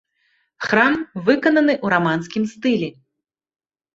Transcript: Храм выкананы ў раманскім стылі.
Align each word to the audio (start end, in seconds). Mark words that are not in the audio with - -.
Храм 0.67 0.95
выкананы 1.27 1.75
ў 1.75 1.87
раманскім 1.95 2.43
стылі. 2.53 2.89